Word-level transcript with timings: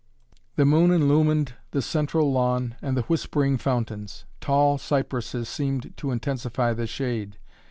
The 0.55 0.65
moon 0.65 0.89
illumined 0.89 1.53
the 1.69 1.81
central 1.83 2.31
lawn 2.31 2.73
and 2.81 2.97
the 2.97 3.03
whispering 3.03 3.59
fountains. 3.59 4.25
Tall 4.39 4.79
cypresses 4.79 5.47
seemed 5.47 5.95
to 5.97 6.09
intensify 6.09 6.73
the 6.73 6.87
shade. 6.87 7.37